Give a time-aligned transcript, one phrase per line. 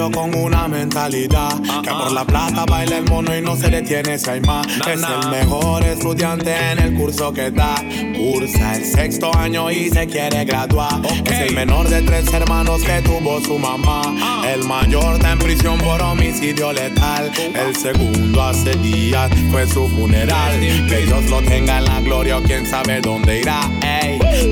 [0.00, 4.18] nació con una mentalidad que por la plata baila el mono y no se detiene
[4.18, 4.66] si hay más.
[4.66, 7.74] Es el mejor estudiante en el curso que da.
[8.16, 11.00] Cursa el sexto año y se quiere graduar.
[11.24, 14.02] Es el menor de tres hermanos que tuvo su mamá.
[14.06, 14.42] Ah.
[14.52, 17.30] El mayor está en prisión por homicidio letal.
[17.38, 20.60] El segundo hace días fue su funeral.
[20.88, 23.60] Que Dios lo tenga en la gloria o quién sabe dónde irá.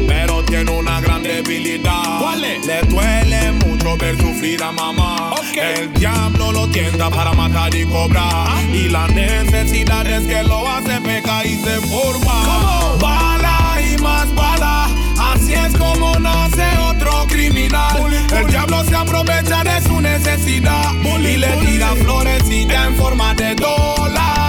[0.07, 2.21] Pero tiene una gran debilidad.
[2.21, 2.67] ¿Cuál es?
[2.67, 5.35] Le duele mucho ver sufrir a mamá.
[5.55, 8.29] El diablo lo tienta para matar y cobrar.
[8.31, 8.63] Ah.
[8.73, 12.97] Y la necesidad es que lo hace peca y se forma.
[13.01, 14.89] Bala y más bala.
[15.19, 18.13] Así es como nace otro criminal.
[18.35, 23.35] El diablo se aprovecha de su necesidad y le tira flores y ya en forma
[23.35, 24.48] de dólar.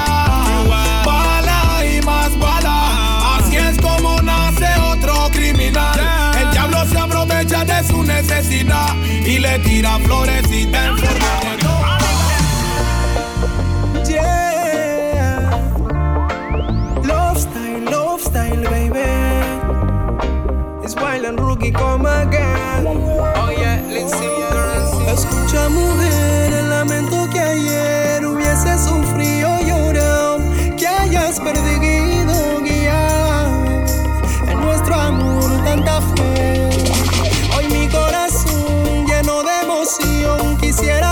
[9.25, 12.01] Y le tira flores y ya en forma de dólar.
[17.05, 18.99] Love style, love style, baby.
[21.25, 22.48] And Rookie come again.
[40.79, 41.08] Quisiera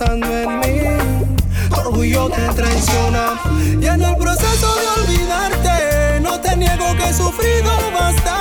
[0.00, 0.80] pensando en mí.
[1.76, 3.40] Orgullo te traiciona.
[3.80, 8.39] Y en el proceso de olvidarte, no te niego que he sufrido bastante.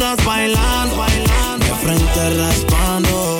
[0.00, 3.38] Bailando, bailando, de frente raspando.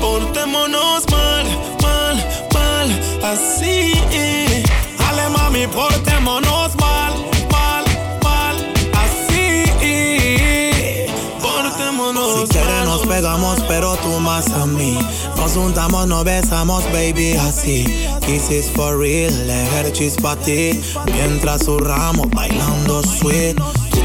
[0.00, 1.46] Portémonos mal,
[1.80, 2.16] mal,
[2.52, 3.92] mal, así.
[4.98, 7.12] Dale mami, portémonos mal,
[7.52, 7.84] mal,
[8.24, 8.56] mal,
[9.04, 9.64] así.
[11.40, 14.98] Portémonos Si quieres nos pegamos, pero tú más a mí.
[15.36, 17.84] Nos juntamos, nos besamos, baby, así.
[18.26, 20.80] Kisses for real, ejercicios pa' ti.
[21.14, 23.56] Mientras zurramos, bailando sweet.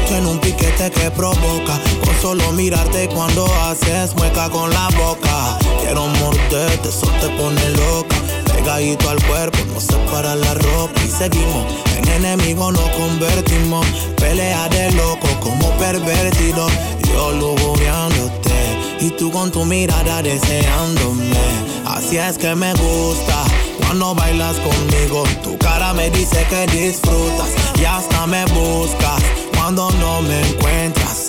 [0.08, 1.78] Tienes un piquete que provoca.
[2.02, 5.58] Con solo mirarte cuando haces mueca con la boca.
[5.82, 8.16] Quiero morderte, eso te pone loca.
[8.54, 10.98] Pegadito al cuerpo, no separa la ropa.
[11.04, 11.66] Y seguimos,
[11.98, 13.86] en enemigo nos convertimos.
[14.16, 16.68] Pelea de loco como pervertido.
[17.12, 21.36] Yo lujuriándote y tú con tu mirada deseándome.
[21.84, 23.44] Así es que me gusta
[23.76, 25.24] cuando bailas conmigo.
[25.42, 29.22] Tu cara me dice que disfrutas y hasta me buscas
[29.68, 31.28] cuando no me encuentras.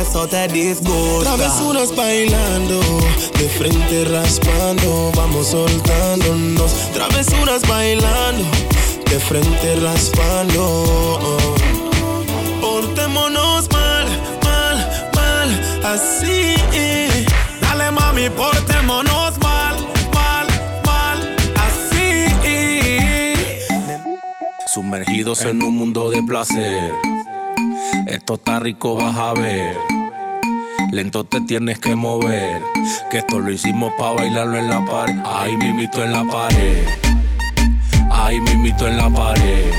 [0.00, 1.36] Eso te disgusta.
[1.36, 2.80] Travesuras bailando,
[3.38, 6.72] de frente raspando, vamos soltándonos.
[6.92, 8.44] Travesuras bailando,
[9.08, 11.38] de frente raspando.
[12.60, 14.06] Portémonos mal,
[14.42, 15.48] mal, mal,
[15.84, 16.56] así.
[17.60, 19.76] Dale mami, portémonos mal,
[20.12, 20.46] mal,
[20.84, 22.26] mal, así.
[24.66, 26.92] Sumergidos en un mundo de placer.
[28.08, 29.76] Esto está rico, vas a ver.
[30.92, 32.62] Lento te tienes que mover.
[33.10, 35.18] Que esto lo hicimos pa' bailarlo en la pared.
[35.26, 36.86] Ay, mimito en la pared.
[38.10, 39.72] Ay, mimito en la pared.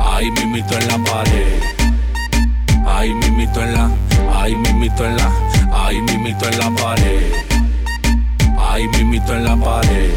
[0.00, 1.60] Ay, mimito en la pared.
[2.86, 3.90] Ay, mimito en la.
[4.34, 5.32] Ay, mimito en la.
[5.70, 7.32] Ay, mimito en la pared.
[8.58, 10.10] Ay, mimito en la pared.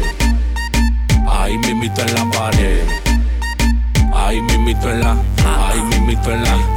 [1.28, 2.88] Ay, mimito en la pared.
[4.14, 6.75] Ay, mimito en la, ay, mimito en la.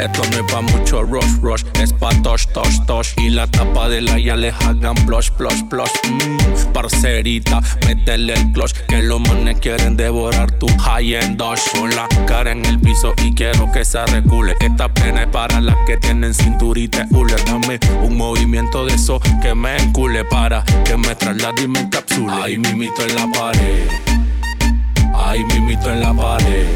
[0.00, 3.08] Esto no es pa' mucho rush, rush, es pa' tosh, tosh, tosh.
[3.18, 5.90] Y la tapa de la ya les hagan blush, blush, blush.
[6.08, 11.60] Mmm, parcerita, métele el clutch, que los manes quieren devorar tu high-end dosh.
[11.74, 14.54] Con la cara en el piso y quiero que se recule.
[14.60, 17.34] Esta pena es para las que tienen cinturita hule.
[17.44, 22.32] Dame un movimiento de eso que me encule para que me traslade y me encapsule.
[22.42, 23.88] Ay, mimito en la pared.
[25.14, 26.66] Ay, mimito en la pared.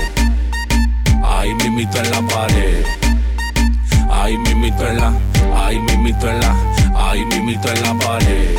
[1.25, 3.04] Ay, mimito en la pared.
[4.25, 5.13] Ay, mimito en la.
[5.55, 6.57] Ay, mimito en la.
[6.97, 8.59] Ay, mimito en la pared.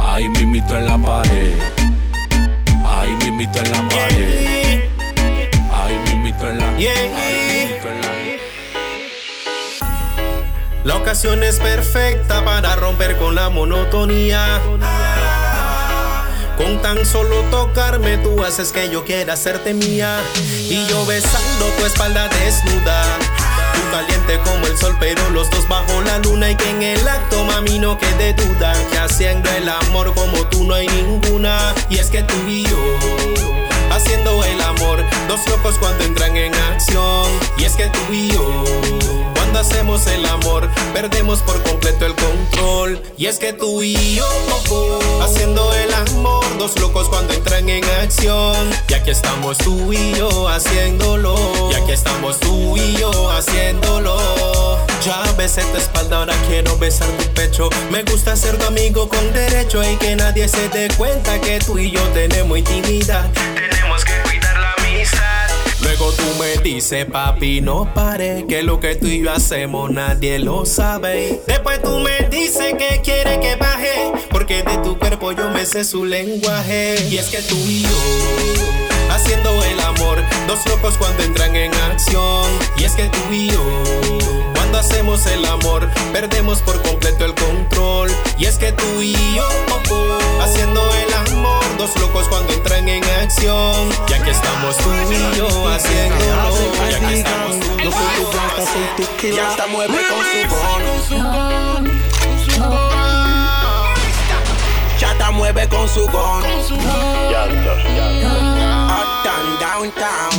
[0.00, 1.54] Ay, mimito en la pared.
[2.84, 4.90] Ay, mimito en la pared.
[5.72, 6.68] Ay, mimito en la.
[6.70, 8.08] Ay, mimito en la.
[10.82, 14.60] La ocasión es perfecta para romper con la monotonía.
[16.56, 20.18] Con tan solo tocarme tú haces que yo quiera hacerte mía.
[20.68, 23.04] Y yo besando tu espalda desnuda.
[23.72, 26.50] Tú caliente como el sol, pero los dos bajo la luna.
[26.50, 28.72] Y que en el acto, mami, no quede duda.
[28.90, 31.74] Que haciendo el amor como tú no hay ninguna.
[31.88, 33.71] Y es que tú y yo.
[33.92, 37.30] Haciendo el amor, dos locos cuando entran en acción.
[37.58, 38.64] Y es que tú y yo,
[39.34, 43.02] cuando hacemos el amor, perdemos por completo el control.
[43.18, 44.26] Y es que tú y yo,
[45.22, 48.56] haciendo el amor, dos locos cuando entran en acción.
[48.88, 51.36] Y aquí estamos tú y yo haciéndolo.
[51.70, 54.16] Y aquí estamos tú y yo haciéndolo.
[55.04, 57.68] Ya besé tu espalda, ahora quiero besar tu pecho.
[57.90, 61.78] Me gusta ser tu amigo con derecho y que nadie se dé cuenta que tú
[61.78, 63.28] y yo tenemos intimidad.
[65.82, 70.38] Luego tú me dices, papi, no pare, que lo que tú y yo hacemos nadie
[70.38, 71.40] lo sabe.
[71.46, 75.84] Después tú me dices que quiere que baje, porque de tu cuerpo yo me sé
[75.84, 76.94] su lenguaje.
[77.10, 77.88] Y es que tú y yo,
[79.22, 82.50] haciendo el amor, dos locos cuando entran en acción.
[82.76, 83.62] es que tú y yo
[84.54, 88.10] cuando hacemos el amor perdemos por completo el control.
[88.36, 89.48] Y es que tú y yo
[90.40, 91.62] haciendo el amor.
[91.78, 93.88] Dos locos cuando entran en acción.
[94.08, 99.66] Ya que estamos tú y yo haciéndolo ya que estamos tú y yo ya está
[99.68, 100.24] mueve con
[101.08, 101.14] su
[102.58, 103.11] con
[105.02, 106.44] Chata mueve con su gon.
[106.44, 106.78] Uptown,
[109.58, 110.30] downtown.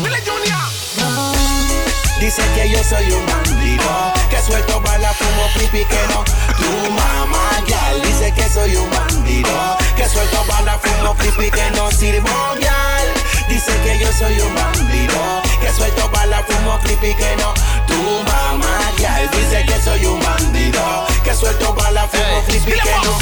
[2.17, 6.23] Dice que yo soy un bandido, que suelto bala, fumo creepy, que no.
[6.55, 9.49] Tu mamá ya dice que soy un bandido,
[9.97, 12.29] que suelto bala, fumo creepy, que no sirvo
[12.61, 13.07] gal.
[13.49, 17.53] Dice que yo soy un bandido, que suelto bala, fumo creepy, que no.
[17.93, 23.17] Tu mamá ya dice que soy un bandido, que suelto bala, fumo creepy, que no.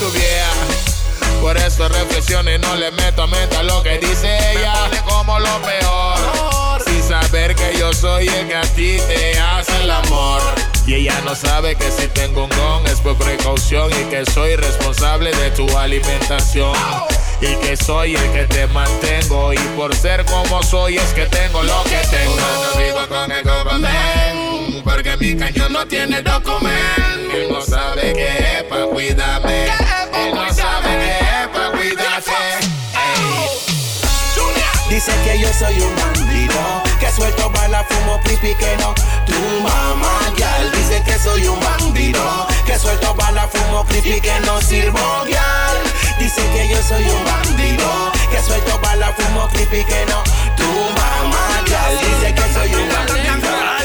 [0.00, 0.18] Tu
[1.40, 4.74] por eso reflexiono y no le meto a mente a lo que dice ella.
[4.90, 6.82] Me como lo peor.
[6.84, 10.42] Sin saber que yo soy el que a ti te hace el amor.
[10.84, 14.56] Y ella no sabe que si tengo un gong es por precaución y que soy
[14.56, 16.74] responsable de tu alimentación.
[17.40, 21.62] Y que soy el que te mantengo y por ser como soy es que tengo
[21.62, 22.34] lo que tengo.
[22.36, 27.32] No vivo con el government porque mi cañón no tiene documento.
[27.32, 29.66] Él no sabe que es pa' cuidarme.
[29.66, 32.68] Él no sabe que es pa' cuidarse.
[34.88, 38.94] Dice que yo soy un bandido, que suelto bala, fumo creepy, que no.
[39.26, 44.60] Tu mamá gal dice que soy un bandido, que suelto bala, fumo creepy, que no
[44.60, 45.00] sirvo
[45.30, 45.76] gal.
[46.18, 50.22] Dice que yo soy un bandido, que suelto bala, fumo creepy, que no.
[50.56, 53.77] Tu mamá gal dice que soy un bandido.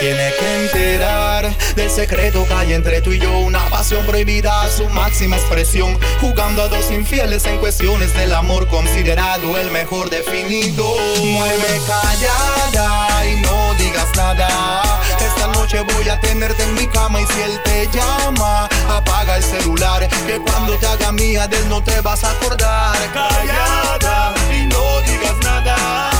[0.00, 3.38] Tiene que enterar del secreto que hay entre tú y yo.
[3.40, 5.98] Una pasión prohibida a su máxima expresión.
[6.22, 10.84] Jugando a dos infieles en cuestiones del amor, considerado el mejor definido.
[11.22, 15.02] Mueve callada y no digas nada.
[15.20, 19.42] Esta noche voy a tenerte en mi cama y si él te llama, apaga el
[19.42, 20.08] celular.
[20.26, 22.96] Que cuando te haga mía de no te vas a acordar.
[23.12, 26.19] Callada y no digas nada.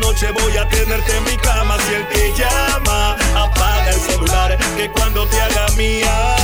[0.00, 3.16] Noche voy a tenerte en mi cama si él te llama.
[3.36, 6.36] Apaga el celular que cuando te haga mía.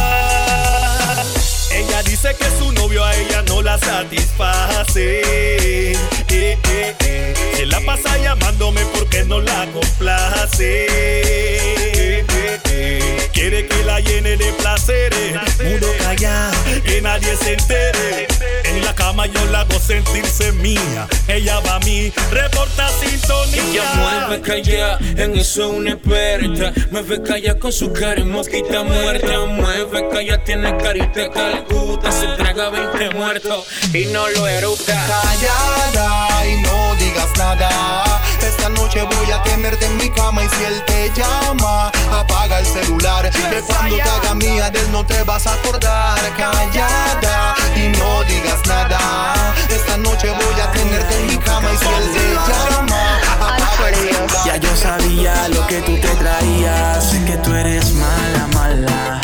[1.73, 5.23] Ella dice que su novio a ella no la satisface.
[5.89, 5.97] Eh,
[6.29, 6.59] eh,
[7.01, 7.35] eh.
[7.57, 10.87] Se la pasa llamándome porque no la complace.
[13.33, 15.35] Quiere que la llene de placeres.
[15.65, 18.27] Mudo callado, que nadie se entere.
[19.07, 21.07] Cama yo la hago sentirse mía.
[21.29, 23.63] Ella va a mí, reporta sintonía.
[23.71, 26.73] Ella mueve calla, en eso es una experta.
[26.91, 29.47] Mueve calla con su cara y mosquita muerta.
[29.47, 32.11] Mueve calla, tiene carita calcuta.
[32.11, 34.95] Se traga 20 muertos y no lo eructa.
[35.07, 37.71] Callada y no digas nada.
[38.43, 42.67] Esta noche voy a tenerte en mi cama y si él te llama, apaga el
[42.67, 43.31] celular.
[43.31, 46.19] Que cuando te haga mía de él no te vas a acordar.
[46.37, 49.55] Callada y no digas nada.
[49.69, 53.95] Esta noche voy a tenerte en mi cama y si él te llama, apaga el
[53.95, 54.45] celular.
[54.45, 57.11] Ya yo sabía lo que tú te traías.
[57.11, 59.21] Sé que tú eres mala, mala.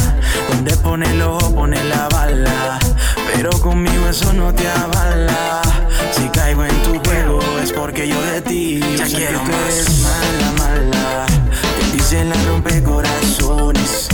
[0.51, 2.79] Donde pone el ojo, pone la bala.
[3.33, 5.62] Pero conmigo eso no te avala.
[6.12, 9.99] Si caigo en tu juego es porque yo de ti ya quiero que tú eres
[10.01, 11.41] mala, mala.
[12.02, 14.09] Dicen la rompe corazones.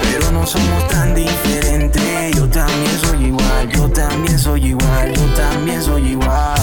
[0.00, 2.36] Pero no somos tan diferentes.
[2.36, 6.54] Yo también soy igual, yo también soy igual, yo también soy igual.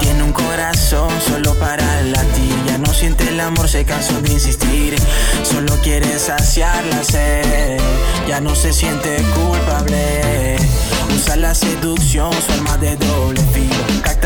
[0.00, 2.56] Tiene un corazón solo para latir.
[2.66, 4.96] Ya no siente el amor, se cansó de insistir.
[5.44, 7.78] Solo quiere saciar la sed.
[8.26, 10.56] Ya no se siente culpable.
[11.14, 13.76] Usa la seducción, su arma de doble filo.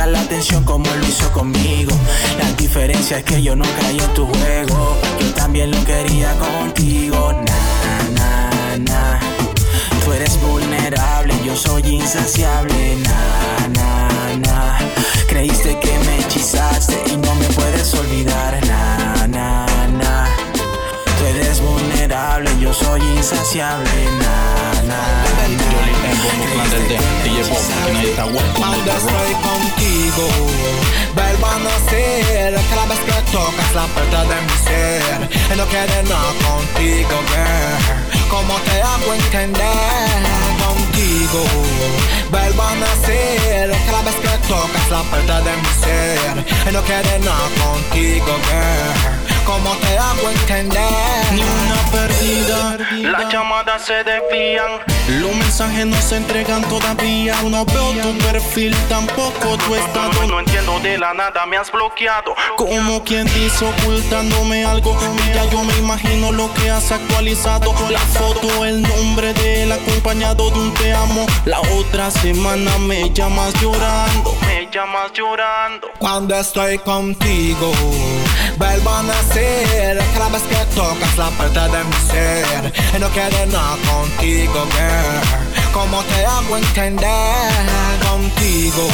[0.06, 1.92] La atención como lo hizo conmigo.
[2.36, 4.96] La diferencia es que yo no caí en tu juego.
[5.20, 7.32] Yo también lo quería contigo.
[7.32, 9.20] Na, na, na.
[10.04, 12.96] Tú eres vulnerable, yo soy insaciable.
[12.96, 14.78] Na, na, na.
[15.28, 18.58] Creíste que me hechizaste y no me puedes olvidar.
[18.66, 19.11] Na,
[22.22, 23.90] vulnerable, yo soy insaciable.
[24.18, 25.02] Na, na,
[25.48, 25.72] na.
[28.56, 30.28] Cuando estoy contigo,
[31.14, 36.32] vuelvo a nacer Cada vez que tocas la puerta de mi ser no quiero nada
[36.46, 39.66] contigo, girl ¿Cómo te hago entender?
[40.64, 41.44] Contigo,
[42.30, 47.48] vuelvo a nacer Cada vez que tocas la puerta de mi ser no quiero nada
[47.62, 51.32] contigo, girl ¿Cómo te hago entender?
[51.32, 52.78] Ni una perdida.
[53.10, 54.80] Las llamadas se desvían.
[55.20, 57.34] Los mensajes no se entregan todavía.
[57.42, 60.26] No veo tu perfil, tampoco tu estado.
[60.26, 62.34] No entiendo de la nada, me has bloqueado.
[62.56, 64.96] Como quien dice ocultándome algo.
[65.34, 67.74] Ya yo me imagino lo que has actualizado.
[67.90, 71.26] La foto, el nombre de él acompañado de un te amo.
[71.44, 74.36] La otra semana me llamas llorando.
[74.46, 75.88] Me llamas llorando.
[75.98, 77.72] Cuando estoy contigo,
[78.56, 78.90] vuelvo
[79.32, 79.98] a nacer.
[80.14, 85.20] Cada vez que tocas la puerta de mi ser, y no quiero nada contigo, girl.
[85.72, 87.52] ¿Cómo te hago entender?
[88.08, 88.88] Contigo,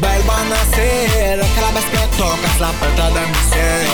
[0.00, 1.40] vuelvo a nacer.
[1.56, 3.86] Cada vez que tocas la puerta de mi ser,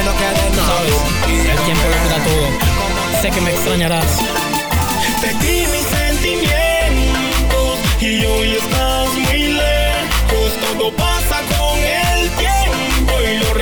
[0.00, 1.50] y no quiero nada contigo.
[1.52, 2.48] El tiempo lo cura todo.
[3.20, 4.12] Sé que me extrañarás.
[5.20, 10.50] Te di mis sentimientos y hoy estás muy lejos.
[10.62, 11.19] Todo pasa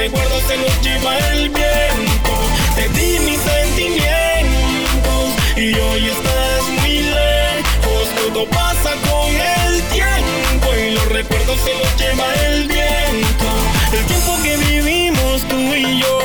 [0.09, 2.33] recuerdos se los lleva el viento.
[2.75, 5.25] Te di mis sentimientos
[5.57, 8.09] y hoy estás muy lejos.
[8.17, 13.47] Todo pasa con el tiempo y los recuerdos se los lleva el viento.
[13.93, 16.19] El tiempo que vivimos tú y yo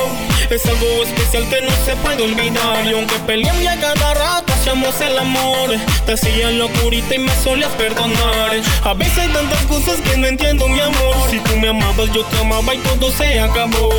[0.50, 2.86] es algo especial que no se puede olvidar.
[2.86, 5.70] Y aunque peleamos a cada rato hacíamos el amor,
[6.06, 8.50] te hacía locurita y me solías perdonar.
[8.82, 11.14] A veces hay tantas cosas que no entiendo, mi amor.
[11.30, 13.90] Si tú me amabas, yo te amaba y todo se acabó.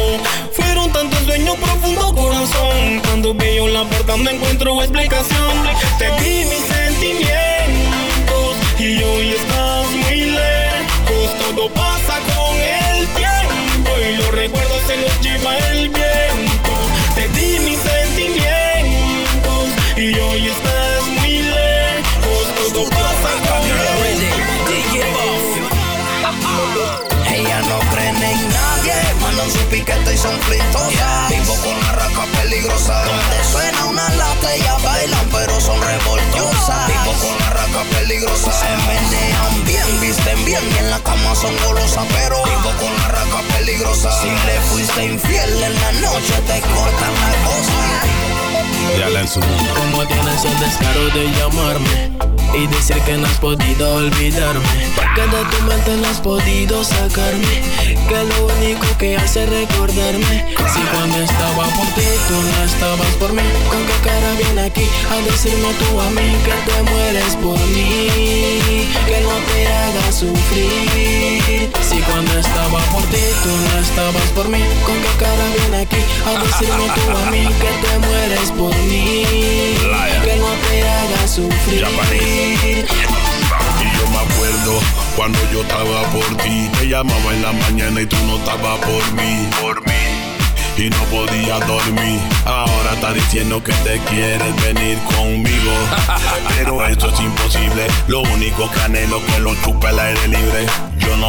[0.53, 2.99] Fueron tantos sueños profundo corazón.
[3.05, 5.53] Cuando veo la verdad no encuentro explicación.
[5.99, 7.29] Te di mis sentimientos
[8.79, 11.39] y hoy estás muy lejos.
[11.41, 15.34] Todo pasa con el tiempo y los recuerdos se los lleva
[38.15, 38.51] peligrosa.
[38.51, 42.05] Se menean bien, visten bien y en la cama son golosas.
[42.13, 44.11] Pero vivo con la raca peligrosa.
[44.21, 48.14] Si le fuiste infiel en la noche, te cortan la cosa.
[48.95, 49.41] En su.
[49.41, 52.11] Como tienes el descaro de llamarme
[52.57, 54.65] y decir que no has podido olvidarme.
[55.13, 57.61] Que de tu mente no has podido sacarme.
[58.07, 60.55] Que lo único que hace recordarme.
[60.73, 63.43] Si cuando estaba por ti tú no estabas por mí.
[63.69, 68.87] Con qué cara viene aquí a decirme tú a mí que te mueres por mí.
[69.05, 71.69] Que no te haga sufrir.
[71.81, 74.63] Si cuando estaba por ti tú no estabas por mí.
[74.85, 78.84] Con qué cara viene aquí a decirme tú a mí que te mueres por mí.
[78.85, 81.85] Que no te haga sufrir.
[83.81, 84.79] Y yo me acuerdo
[85.15, 86.69] cuando yo estaba por ti.
[86.79, 89.47] Te llamaba en la mañana y tú no estabas por mí.
[89.61, 89.93] Por mí.
[90.77, 92.19] Y no podía dormir.
[92.45, 95.71] Ahora está diciendo que te quieres venir conmigo.
[96.57, 97.87] Pero eso es imposible.
[98.07, 100.65] Lo único que anhelo que lo chupe el aire libre.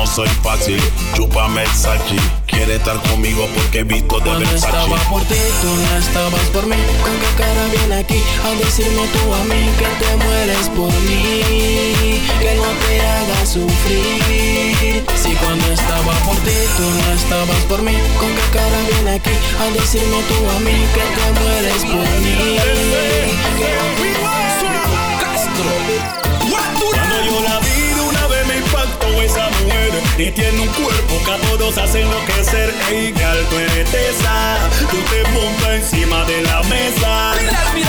[0.07, 0.81] No soy fácil.
[1.15, 2.17] Chúpame el sachi.
[2.47, 4.67] Quiere estar conmigo porque he visto de Cuando Versace.
[4.69, 6.77] estaba por ti, tú no estabas por mí.
[7.03, 12.21] ¿Con qué cara viene aquí a decirme tú a mí que te mueres por mí?
[12.39, 15.05] Que no te haga sufrir.
[15.21, 17.99] Si cuando estaba por ti, tú no estabas por mí.
[18.21, 22.59] ¿Con qué cara viene aquí a decirme tú a mí que te mueres por mí?
[25.43, 26.16] Cuando
[30.19, 32.73] Y tiene un cuerpo que a todos hace enloquecer.
[32.91, 34.57] Ey, que alto eres esa.
[34.91, 37.33] Tú te montas encima de la mesa.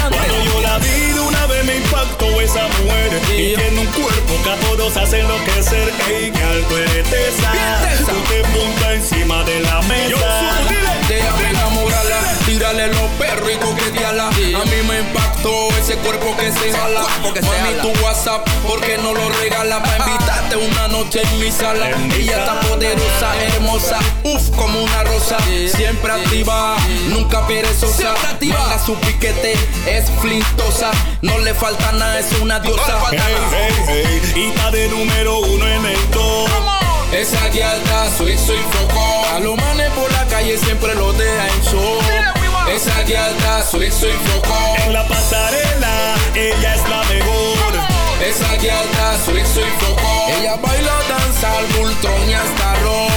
[0.10, 3.22] Cuando yo la vi de una vez me impactó esa mujer.
[3.32, 5.94] Y tiene un cuerpo que a todos hace enloquecer.
[6.10, 7.54] Ey, que alto eres esa.
[8.00, 10.60] Tú te montas encima de la mesa.
[11.08, 14.28] Déjame enamorarla, tírale los perros y coquetearla.
[14.28, 17.06] A mí me impactó ese cuerpo que se jala.
[17.24, 19.82] Mami, tu WhatsApp, ¿por qué no lo regala?
[19.82, 21.92] Pa' invitarte una noche en mi sala.
[22.18, 25.38] Ella está poderosa, hermosa, uff, como una rosa.
[25.76, 26.76] Siempre activa,
[27.10, 28.16] nunca perezosa.
[28.42, 29.54] Manda su piquete,
[29.88, 30.90] es flintosa.
[31.22, 33.00] No le falta nada, es una diosa.
[33.12, 33.20] Hey,
[33.52, 36.50] hey, hey, y está de número uno en el top
[37.12, 39.26] Esa guialda, soy, soy foco.
[39.36, 42.00] A los manes por la calle siempre lo deja en show.
[42.74, 44.58] Esa guialda, soy, soy foco.
[44.86, 47.87] En la pasarela, ella es la mejor
[48.22, 50.26] Esa guialda, soy, soy foco.
[50.40, 53.12] Ella baila, danza, al Bultron y hasta rock.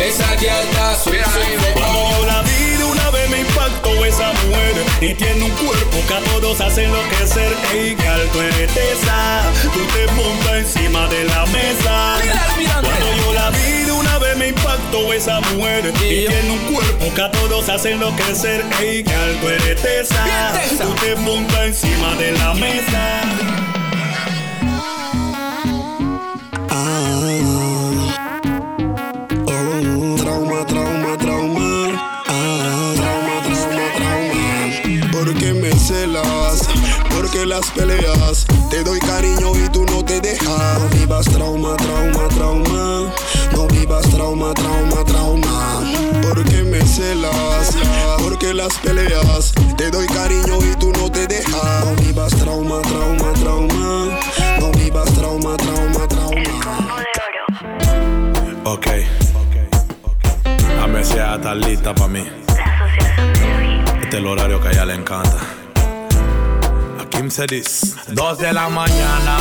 [0.00, 1.80] Esa guialda, soy, soy foco.
[1.80, 5.96] Cuando yo la vi de una vez me impactó esa mujer y tiene un cuerpo
[6.08, 7.52] que a todos hace enloquecer.
[7.72, 12.16] Ey, que alto eres esa, tú te montas encima de la mesa.
[12.82, 17.14] Cuando yo la vi de una vez me impactó esa mujer y tiene un cuerpo
[17.14, 18.64] que a todos hace enloquecer.
[18.80, 20.52] Ey, que alto eres esa,
[20.82, 23.22] tú te montas encima de la mesa.
[37.52, 38.46] Las peleas.
[38.70, 40.80] Te doy cariño y tú no te dejas.
[40.80, 43.12] No vivas trauma, trauma, trauma.
[43.54, 45.82] No vivas trauma, trauma, trauma.
[46.22, 47.76] Porque me celas,
[48.22, 49.52] porque las peleas.
[49.76, 51.84] Te doy cariño y tú no te dejas.
[51.84, 54.18] No vivas trauma, trauma, trauma.
[54.58, 57.04] No vivas trauma, trauma, trauma.
[58.64, 58.86] Ok.
[60.78, 62.24] Dame sea tan lista para mí.
[64.02, 65.61] Este es el horario que a ella le encanta.
[67.22, 67.62] Kim
[68.08, 69.36] Dos de la mañana,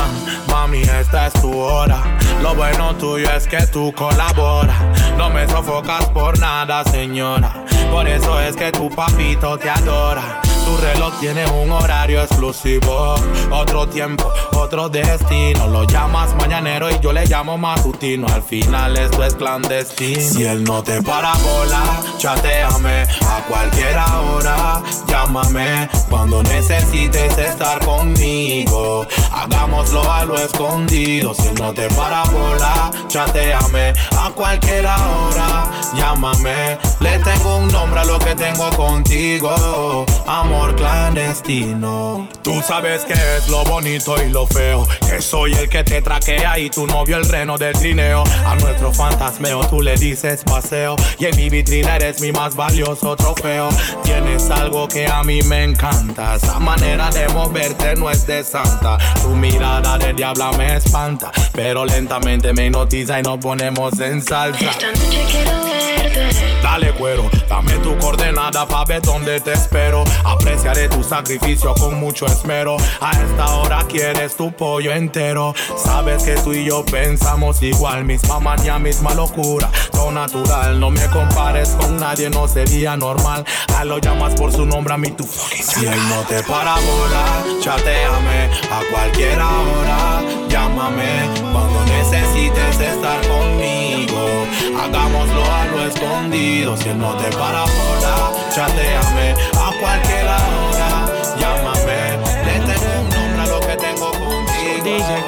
[0.47, 2.03] mami, esta es tu hora.
[2.43, 4.79] Lo bueno tuyo es que tú colaboras.
[5.17, 7.65] No me sofocas por nada, señora.
[7.89, 10.41] Por eso es que tu papito te adora.
[10.71, 13.15] Tu reloj tiene un horario exclusivo.
[13.51, 15.67] Otro tiempo, otro destino.
[15.67, 18.25] Lo llamas mañanero y yo le llamo matutino.
[18.27, 20.21] Al final esto es clandestino.
[20.21, 24.81] Si él no te para bola, chateame a cualquier hora.
[25.07, 29.05] Llámame cuando necesites estar conmigo.
[29.33, 31.33] Hagámoslo a lo escondido.
[31.33, 35.65] Si él no te para bola, chateame a cualquier hora.
[35.95, 40.05] Llámame, le tengo un nombre a lo que tengo contigo.
[40.25, 42.27] Amor clandestino.
[42.43, 44.87] Tú sabes que es lo bonito y lo feo.
[45.07, 48.23] Que soy el que te traquea y tu novio el reno del trineo.
[48.45, 50.95] A nuestro fantasmeo tú le dices paseo.
[51.19, 53.69] Y en mi vitrina eres mi más valioso trofeo.
[54.03, 56.35] Tienes algo que a mí me encanta.
[56.35, 58.97] Esa manera de moverte no es de santa.
[59.21, 61.31] Tu mirada de diabla me espanta.
[61.53, 64.71] Pero lentamente me hipnotiza y nos ponemos en salsa.
[64.71, 66.29] Esta noche quiero verte.
[66.61, 70.03] Dale cuero, dame tu coordenada pa' ver dónde te espero.
[70.41, 72.75] Apreciaré tu sacrificio con mucho esmero.
[72.99, 75.53] A esta hora quieres tu pollo entero.
[75.77, 79.69] Sabes que tú y yo pensamos igual, misma manía, misma locura.
[79.91, 83.45] Todo natural, no me compares con nadie, no sería normal.
[83.77, 86.73] A lo llamas por su nombre, a mí tu fucking Si él no te para
[86.73, 90.23] volar, chateame a cualquier hora.
[90.49, 94.47] Llámame cuando necesites estar conmigo.
[94.75, 96.75] Hagámoslo a lo escondido.
[96.77, 99.35] Si él no te para volar, chateame
[99.81, 101.07] cualquier hora.
[101.37, 104.83] Llámame, le tengo un nombre a lo que tengo contigo.
[104.83, 105.21] DJ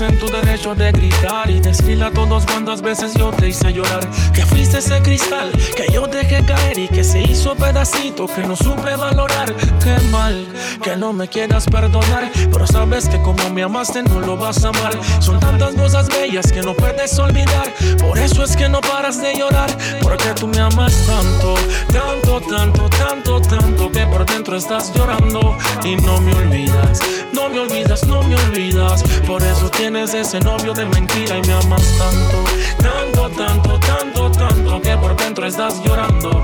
[0.00, 4.00] En tu derecho de gritar y desfila todos cuantas veces yo te hice llorar.
[4.32, 8.56] Que fuiste ese cristal que yo dejé caer y que se hizo pedacito que no
[8.56, 9.54] supe valorar.
[9.84, 10.46] Qué mal
[10.82, 14.68] que no me quieras perdonar, pero sabes que como me amaste no lo vas a
[14.68, 14.92] amar.
[15.20, 17.70] Son tantas cosas bellas que no puedes olvidar.
[17.98, 21.54] Por eso es que no paras de llorar, porque tú me amas tanto,
[21.92, 27.00] tanto, tanto, tanto, tanto que por dentro estás llorando y no me olvidas,
[27.32, 29.02] no me olvidas, no me olvidas.
[29.26, 32.44] Por eso tienes ese novio de mentira y me amas tanto,
[32.82, 36.41] tanto, tanto, tanto, tanto que por dentro estás llorando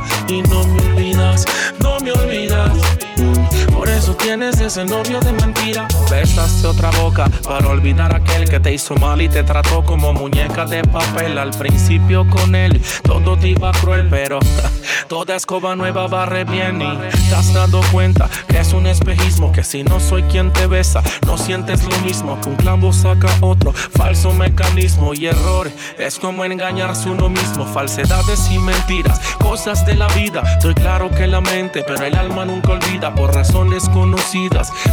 [4.39, 5.89] tienes ese novio de mentira.
[6.09, 10.65] Besaste otra boca para olvidar aquel que te hizo mal y te trató como muñeca
[10.65, 11.39] de papel.
[11.39, 14.39] Al principio con él todo te iba cruel, pero
[15.09, 16.97] toda escoba nueva barre bien y
[17.29, 19.51] te has dado cuenta que es un espejismo.
[19.51, 22.41] Que si no soy quien te besa, no sientes lo mismo.
[22.41, 27.67] Que un clavo saca otro falso mecanismo y error es como engañarse uno mismo.
[27.67, 30.45] Falsedades y mentiras, cosas de la vida.
[30.59, 33.73] Estoy claro que la mente, pero el alma nunca olvida por razón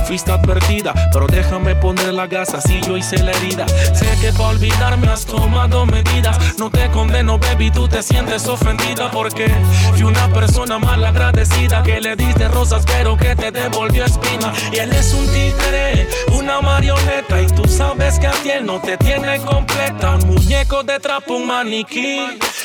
[0.08, 3.68] Fuiste advertida, pero déjame poner la gasa si yo hice la herida.
[3.68, 6.58] Sé que para olvidarme has tomado medidas.
[6.58, 9.52] No te condeno, baby, tú te sientes ofendida porque
[9.92, 14.54] fui una persona mal agradecida que le diste rosas, pero que te devolvió espina.
[14.72, 18.80] Y él es un títere, una marioneta, y tú sabes que a ti él no
[18.80, 20.16] te tiene completa.
[20.16, 22.22] Un muñeco de trapo, un maniquí.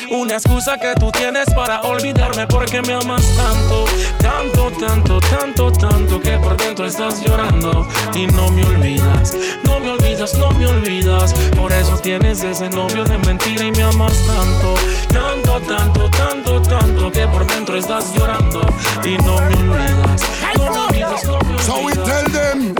[0.09, 3.85] Una excusa que tú tienes para olvidarme porque me amas tanto,
[4.19, 9.91] tanto, tanto, tanto, tanto que por dentro estás llorando y no me olvidas, no me
[9.91, 11.33] olvidas, no me olvidas.
[11.57, 14.75] Por eso tienes ese novio de mentira y me amas tanto,
[15.09, 18.61] tanto, tanto, tanto, tanto que por dentro estás llorando
[19.03, 20.21] y no me olvidas,
[20.57, 21.65] no me olvidas, no me olvidas.
[21.65, 22.75] So we tell them,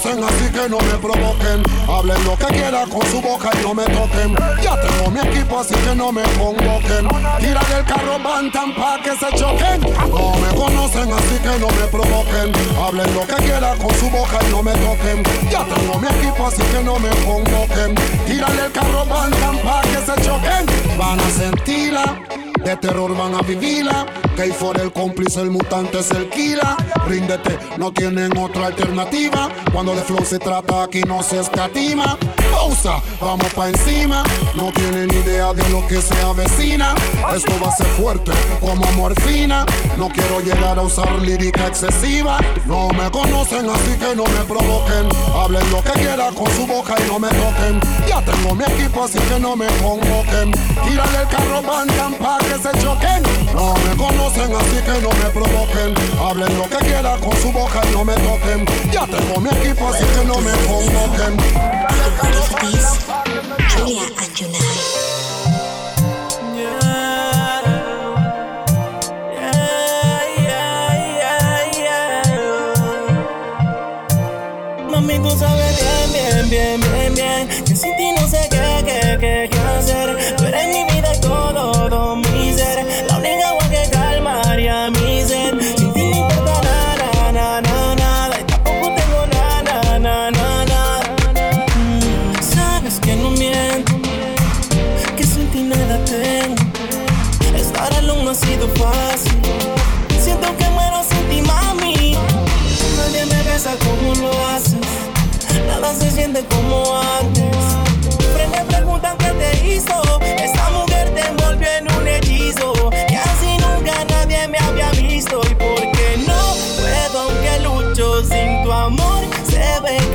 [0.00, 1.62] conocen así que no me provoquen.
[1.88, 4.34] Hablen lo que quieran con su boca y no me toquen.
[4.62, 7.08] Ya tengo mi equipo, así que no me convoquen.
[7.38, 9.80] Tira del carro, van tan pa' que se choquen.
[9.80, 12.52] No me conocen, así que no me provoquen.
[12.82, 15.22] Hablen lo que quieran con su boca y no me toquen.
[15.50, 17.94] Ya tengo mi equipo, así que no me convoquen.
[18.26, 20.66] Tira del carro, van tan pa' que se choquen.
[20.98, 22.20] Van a sentirla
[22.64, 24.06] de terror van a vivirla.
[24.40, 26.74] Que for el cómplice, el mutante es el kila.
[27.06, 29.50] Ríndete, no tienen otra alternativa.
[29.70, 32.16] Cuando de flow se trata, aquí no se escatima.
[32.50, 34.22] Pausa, vamos pa' encima.
[34.54, 36.94] No tienen idea de lo que se avecina.
[37.36, 39.66] Esto va a ser fuerte como morfina.
[39.98, 42.38] No quiero llegar a usar lírica excesiva.
[42.64, 45.06] No me conocen, así que no me provoquen.
[45.34, 47.78] Hablen lo que quieran con su boca y no me toquen.
[48.08, 50.52] Ya tengo mi equipo, así que no me convoquen.
[50.88, 53.22] Tírale el carro, van pa' que se choquen.
[53.54, 55.94] No me conocen, así que no me provoquen.
[56.18, 58.64] Hablen lo que quieran con su boca y no me toquen.
[58.92, 61.36] Ya tengo mi equipo, así que no me convoquen.
[63.76, 64.02] Julia
[74.90, 75.80] Mami, tú sabes
[76.12, 78.09] bien, bien, bien, bien, bien Que sin ti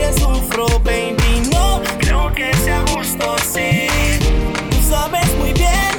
[0.05, 3.87] que sufro, baby No creo que sea justo así
[4.69, 5.93] Tú sabes muy bien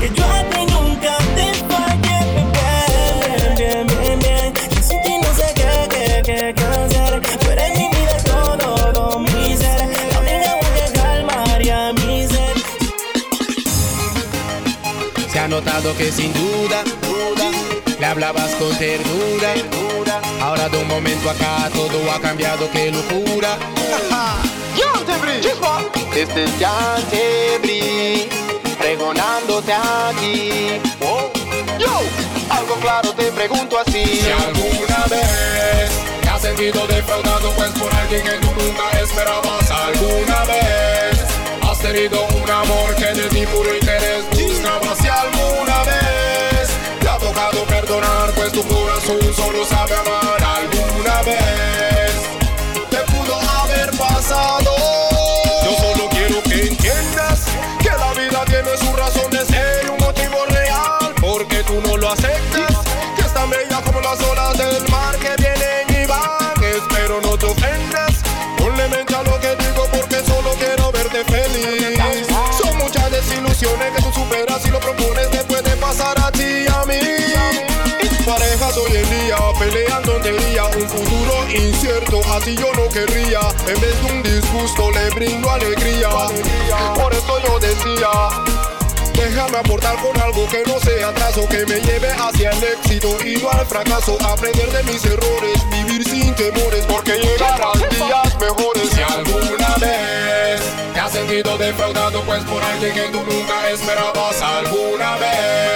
[0.00, 3.54] Que yo a ti nunca te fallé, bebé.
[3.56, 7.20] Bien, bien, bien Que sin ti no sé qué, qué, qué, qué hacer.
[7.40, 9.88] Tú eres mi vida todo, todo mi ser.
[10.12, 12.56] La única que calmaría mi sed.
[15.32, 17.50] Se ha notado que sin duda, duda,
[17.98, 19.54] le hablabas con ternura.
[20.62, 23.58] Ahora de un momento acá todo ha cambiado, qué locura.
[26.14, 28.28] Este es Yantebri,
[28.78, 30.80] pregonándote aquí.
[31.00, 31.32] Oh,
[31.80, 32.00] Yo,
[32.48, 34.04] algo claro te pregunto así.
[34.04, 40.44] Si alguna vez te has sentido defraudado pues por alguien que tú nunca esperabas alguna
[40.44, 41.18] vez
[41.68, 45.71] has tenido un amor que de ti puro interés buscaba si alguna
[47.32, 52.12] tocado perdonar pues tu corazón solo sabe amar alguna vez.
[52.90, 54.70] Te pudo haber pasado.
[55.64, 57.46] Yo solo quiero que entiendas
[57.80, 61.96] que la vida tiene su razón de ser y un motivo real porque tú no
[61.96, 62.76] lo aceptas.
[63.16, 67.36] Que es tan bella como las olas del mar que vienen y van espero no
[67.38, 68.11] te ofendas
[82.34, 86.08] así yo no querría en vez de un disgusto le brindo alegría
[86.94, 88.08] por esto yo decía
[89.14, 93.36] Déjame aportar con algo que no sea atraso, que me lleve hacia el éxito y
[93.36, 94.16] no al fracaso.
[94.26, 98.88] Aprender de mis errores, vivir sin temores, porque llegarán días mejores.
[98.90, 100.62] Si alguna vez
[100.94, 105.71] te has sentido defraudado, pues por alguien que tú nunca esperabas, alguna vez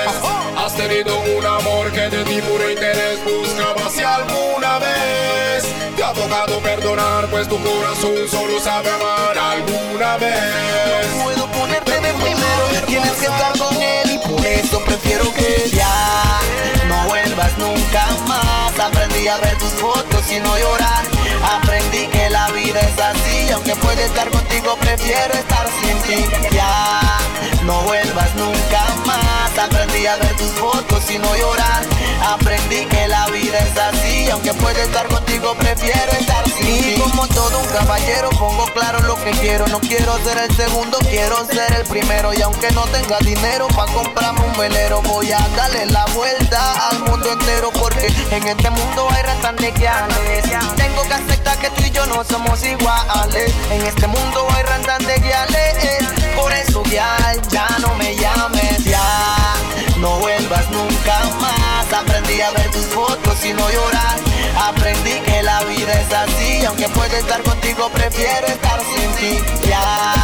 [0.89, 3.91] tenido un amor que de ti puro interés buscaba.
[3.91, 5.65] Si alguna vez
[5.97, 9.37] te ha tocado perdonar, pues tu corazón solo sabe amar.
[9.37, 15.33] Alguna vez puedo ponerte de primero Tienes que estar con él y por eso prefiero
[15.35, 16.41] que ya
[16.89, 21.05] No vuelvas nunca más Aprendí a ver tus fotos y no llorar
[21.43, 26.25] Aprendí que la vida es así Aunque puede estar contigo prefiero estar sin ti.
[26.53, 27.19] Ya
[27.65, 29.59] no vuelvas nunca más.
[29.59, 31.83] Aprendí a ver tus fotos y no llorar.
[32.23, 36.95] Aprendí que la vida es así Aunque puede estar contigo prefiero estar sin ti.
[36.95, 39.67] Y como todo un caballero pongo claro lo que quiero.
[39.69, 42.33] No quiero ser el segundo, quiero ser el primero.
[42.35, 47.01] Y aunque no tenga dinero pa' comprarme un velero Voy a darle la vuelta al
[47.01, 47.71] mundo entero.
[47.73, 50.45] Porque en este mundo hay ratas neguiales
[50.77, 53.53] Tengo que aceptar que tú y yo no somos iguales.
[53.71, 56.05] En este mundo hay ratas neguiales
[56.37, 57.17] Por eso ya,
[57.51, 59.55] ya no me llames Ya,
[59.99, 61.93] no vuelvas nunca más.
[61.93, 66.89] Aprendí a ver tus fotos y no llorar Aprendí que la vida es así aunque
[66.89, 69.39] pueda estar contigo, prefiero estar sin ti.
[69.69, 70.15] Ya,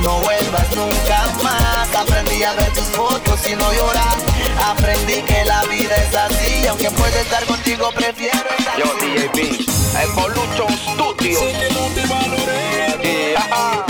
[0.00, 1.94] no vuelvas nunca más.
[1.94, 4.16] Aprendí a ver tus fotos y no llorar.
[4.64, 9.66] Aprendí que la vida es así, aunque pueda estar contigo, prefiero estar Yo, DJB,
[10.02, 11.38] Evolution Studio.
[11.40, 12.70] Sé que no te valoré.
[13.02, 13.86] Yeah.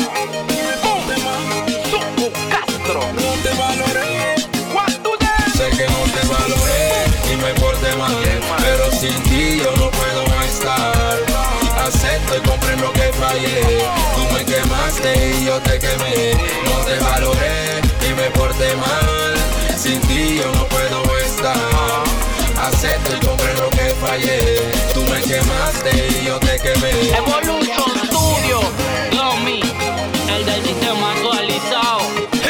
[1.90, 3.00] Suku Castro.
[3.14, 4.34] No te valoré.
[4.72, 5.10] ¿Cuánto
[5.56, 7.69] Sé que no te valoré y me pero
[9.00, 11.16] sin ti yo no puedo estar.
[11.86, 13.60] Acepto y comprendo que fallé.
[14.14, 16.34] Tú me quemaste y yo te quemé.
[16.64, 19.36] No te valoré y me porté mal.
[19.76, 21.56] Sin ti yo no puedo estar.
[22.62, 24.60] Acepto y comprendo que fallé.
[24.92, 26.92] Tú me quemaste y yo te quemé.
[27.16, 28.60] Evolution Studio,
[29.12, 29.62] Yomi,
[30.34, 32.00] el del sistema actualizado.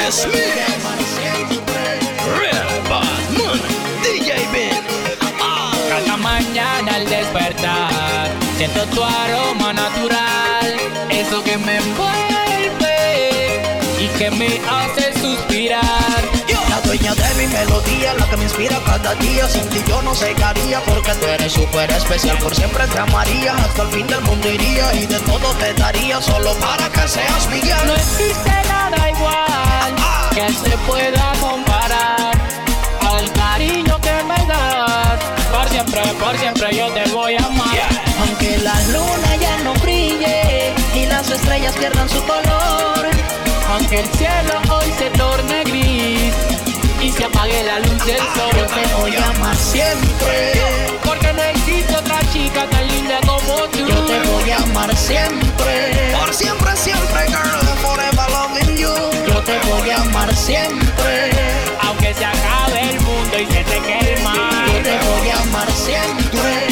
[0.09, 1.60] Es Real
[8.61, 10.77] siento tu aroma natural,
[11.09, 13.63] eso que me envuelve
[13.99, 16.21] y que me hace suspirar.
[16.69, 19.49] La dueña de mi melodía, la que me inspira cada día.
[19.49, 22.37] Sin ti yo no haría, porque tú eres súper especial.
[22.37, 24.95] Por siempre te amaría, hasta el fin del mundo iría.
[24.95, 27.79] Y de todo te daría, solo para que seas mi guía.
[27.87, 29.95] No existe nada igual
[30.35, 32.39] que se pueda comparar
[33.09, 33.90] al cariño
[35.85, 37.69] siempre, por siempre yo te voy a amar.
[38.21, 43.09] Aunque la luna ya no brille y las estrellas pierdan su color.
[43.71, 46.35] Aunque el cielo hoy se torne gris
[47.01, 48.51] y se apague la luz del sol.
[48.57, 50.53] Yo te voy a amar siempre.
[51.05, 53.79] Porque no existe otra chica tan linda como tú.
[53.79, 56.15] Yo te voy a amar siempre.
[56.19, 57.67] Por siempre, siempre, girl.
[57.83, 58.95] Forever loving you.
[59.29, 61.31] Yo te voy a amar siempre.
[63.41, 64.67] Y se seque el mar.
[64.67, 66.70] Yo te voy a amar siempre.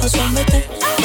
[0.00, 0.97] Y la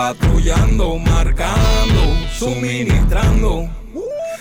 [0.00, 2.02] patrullando, marcando,
[2.38, 3.68] suministrando.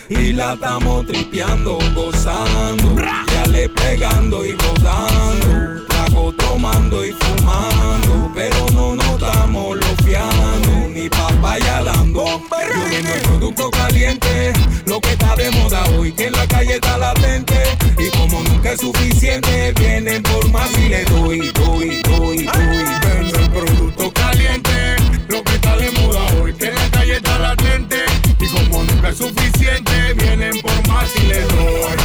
[0.07, 2.95] Y la estamos tripeando, gozando,
[3.34, 11.10] ya le pegando y rodando, trago tomando y fumando, pero no nos damos lofiando, ni
[11.10, 12.24] papaya dando.
[12.26, 14.53] Yo vendo el producto caliente,
[14.86, 17.62] lo que está de moda hoy, que en la calle está latente,
[17.97, 22.89] y como nunca es suficiente, vienen por más y le doy, doy, doy, doy.
[23.03, 24.68] Vendo el producto caliente,
[28.39, 31.99] y como nunca es suficiente, vienen por más y le doy.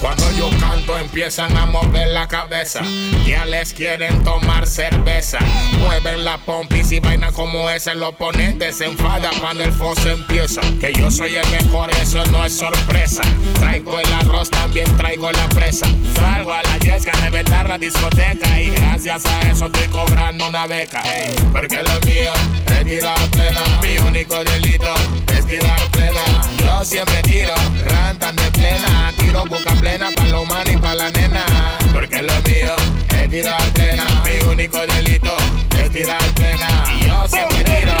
[0.00, 0.79] Cuando yo canto
[1.10, 2.82] empiezan a mover la cabeza.
[3.26, 5.38] Ya les quieren tomar cerveza.
[5.80, 7.92] Mueven la pompis y vaina como esa.
[7.92, 10.60] El oponente se enfada cuando el foso empieza.
[10.80, 13.22] Que yo soy el mejor, eso no es sorpresa.
[13.54, 15.88] Traigo el arroz, también traigo la presa.
[16.14, 18.60] Traigo a la yesca, reventar la discoteca.
[18.60, 21.02] Y gracias a eso estoy cobrando una beca.
[21.02, 22.32] Ey, porque lo mío
[22.66, 23.60] es tirar plena.
[23.82, 24.94] Mi único delito
[25.34, 26.20] es tirar plena.
[26.60, 27.54] Yo siempre tiro,
[27.84, 29.12] rantan de plena.
[29.18, 31.44] Tiro boca plena pa' lo humano y pa' la nena.
[31.92, 32.74] Porque lo mío
[33.10, 34.04] es tirar plena.
[34.24, 35.34] Mi único delito
[35.82, 36.84] es tirar plena.
[36.94, 37.92] Y yo siempre tiro.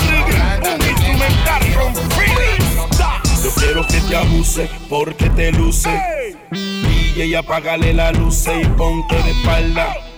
[3.42, 5.90] Yo quiero que te abuse porque te luce.
[6.50, 10.09] DJ, apágale la luz y ponte de espalda.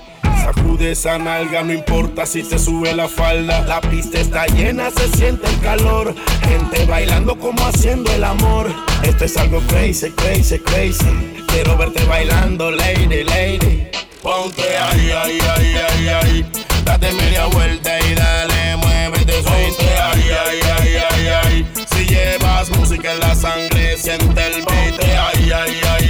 [0.72, 3.60] Sacude esa nalga, no importa si te sube la falda.
[3.66, 6.14] La pista está llena, se siente el calor.
[6.48, 8.72] Gente bailando como haciendo el amor.
[9.02, 11.44] Esto es algo crazy, crazy, crazy.
[11.48, 13.86] Quiero verte bailando, lady, lady.
[14.22, 16.46] Ponte ahí, ahí, ahí, ahí, ahí.
[16.86, 21.66] Date media vuelta y dale, muévete, suelte ahí, ahí, ahí, ahí, ahí.
[21.92, 25.02] Si llevas música en la sangre, siente el beat.
[25.02, 26.01] Ahí, ahí, ahí, ahí.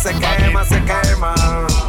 [0.00, 1.34] Se quema, se quema.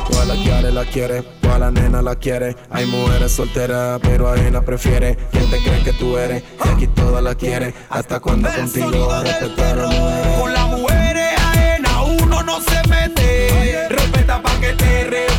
[0.09, 2.55] Toda la quiere, la quiere, toda la nena la quiere.
[2.69, 5.17] Hay mujeres solteras, pero hay una prefiere.
[5.31, 6.43] ¿Quién te cree que tú eres?
[6.65, 7.73] Y aquí toda la quiere.
[7.89, 10.39] Hasta cuando contigo respetar a mujeres.
[10.39, 13.87] Con las mujeres ajenas uno no se mete.
[13.89, 15.30] Respeta pa' que te respete.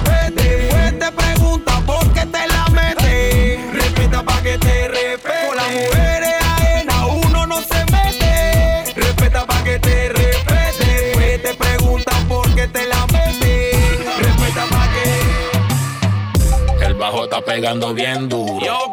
[17.28, 17.36] Que.
[17.36, 18.92] Está pegando bien duro.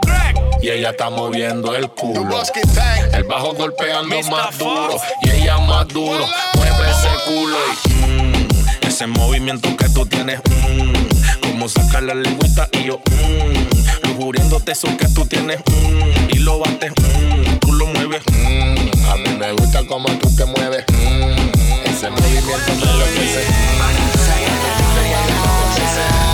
[0.61, 2.43] Y ella está moviendo el culo.
[3.13, 4.97] El bajo golpeando más duro.
[5.23, 6.27] Y ella más duro.
[6.55, 10.39] Mueve ese culo y mm, ese movimiento que tú tienes.
[10.49, 12.99] mm, como sacar la lengüita y yo.
[13.09, 15.59] Mm, lujuriéndote eso que tú tienes.
[15.65, 16.91] mm, y lo bates.
[16.91, 18.21] mm, tú lo mueves.
[18.31, 20.85] mm, a mí me gusta como tú te mueves.
[20.89, 23.69] mm, ese movimiento me enloquece.
[25.91, 26.28] Ain't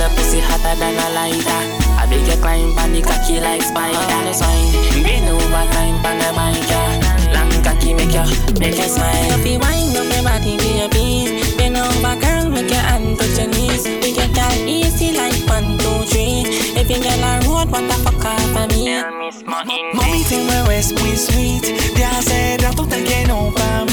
[0.00, 1.60] girl a pussy hotter than a lighter.
[2.00, 3.98] I beg you climb on the cocky like spider.
[4.24, 4.72] That's wine.
[5.04, 6.30] Bend over, climb on the
[6.68, 7.32] yeah.
[7.34, 8.24] Long cocky make you,
[8.58, 9.32] make you smile.
[9.36, 11.42] If you wind up your body, baby.
[11.56, 13.84] Bend over, girl, make your hand touch your knees.
[13.84, 16.48] We get that easy like one, two, three.
[16.80, 19.04] If you get a road, what the fuck off of me?
[19.94, 21.64] Mami, te mueves muy sweet.
[21.94, 23.89] De hace rato te quiero pa'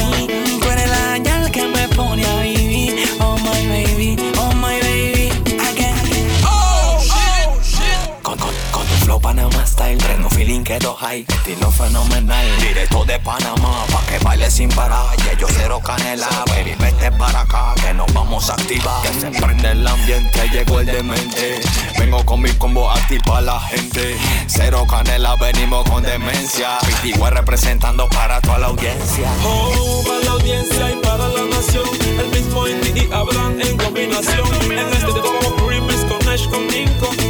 [9.28, 9.98] Panama style.
[9.98, 12.46] Treno feeling quedo high Estilo fenomenal.
[12.62, 15.04] Directo de Panamá Pa' que baile sin parar.
[15.18, 19.02] Y yo cero canela Baby vete para acá Que nos vamos a activar.
[19.02, 21.60] Que se prende el ambiente Llegó el demente.
[21.98, 24.16] Vengo con mi combo activa la gente.
[24.46, 26.78] Cero canela Venimos con demencia.
[27.04, 29.30] Igual representando para toda la audiencia.
[29.44, 31.84] Oh, para la audiencia y para la nación.
[32.18, 34.48] El mismo y Abraham en combinación.
[34.72, 35.47] En este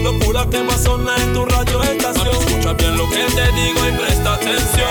[0.02, 2.28] Locura que va a sonar en tu radio estación.
[2.28, 4.88] Escucha bien lo que te digo y presta atención.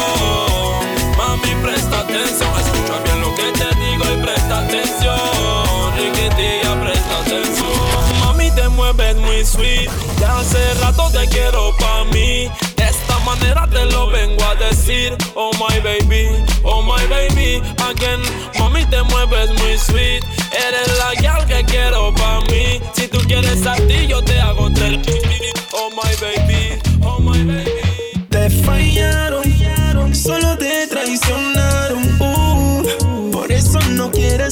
[1.17, 2.49] Mami, presta atención.
[2.59, 5.97] Escucha bien lo que te digo y presta atención.
[5.97, 8.19] Riquitilla, presta atención.
[8.19, 9.89] Mami, te mueves muy sweet.
[10.19, 12.51] Ya hace rato te quiero pa' mí.
[12.75, 15.17] De esta manera te lo vengo a decir.
[15.33, 16.29] Oh my baby,
[16.63, 17.61] oh my baby.
[17.89, 18.21] Again,
[18.59, 20.23] mami, te mueves muy sweet.
[20.51, 22.81] Eres la gal que quiero pa' mí.
[22.93, 24.06] Si tú quieres a ti,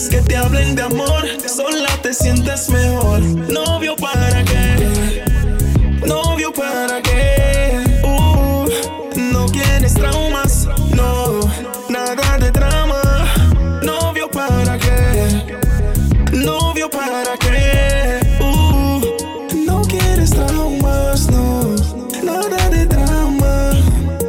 [0.10, 3.22] que te hablen de amor, sola te sientes mejor.
[3.22, 5.24] Novio para qué,
[6.06, 7.82] novio para qué.
[8.04, 8.68] Uh,
[9.16, 11.40] no quieres traumas, no,
[11.90, 13.02] nada de drama.
[13.84, 15.60] Novio para qué,
[16.34, 18.20] novio para qué.
[18.42, 19.02] Uh,
[19.66, 21.76] no quieres traumas, no,
[22.24, 23.72] nada de drama.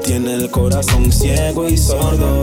[0.05, 2.36] Tiene el corazón ciego y sordo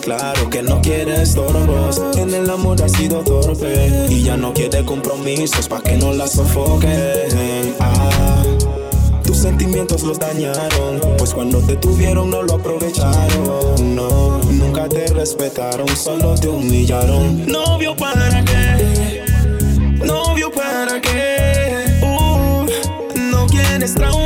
[0.00, 2.00] Claro que no quiere estorbos.
[2.16, 4.06] En el amor ha sido torpe.
[4.10, 7.74] Y ya no quiere compromisos pa' que no la sofoquen.
[7.80, 8.42] Ah,
[9.24, 11.00] tus sentimientos los dañaron.
[11.16, 13.94] Pues cuando te tuvieron no lo aprovecharon.
[13.94, 17.46] No, nunca te respetaron, solo te humillaron.
[17.46, 19.22] Novio para qué?
[20.04, 22.00] Novio para qué?
[22.02, 22.66] Uh,
[23.30, 24.23] no quieres traumas,